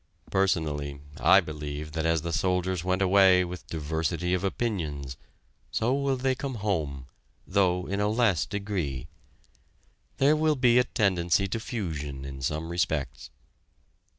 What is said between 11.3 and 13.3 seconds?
to fusion in some respects.